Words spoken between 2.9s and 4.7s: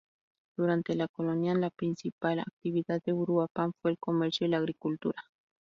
de Uruapan fue el comercio y la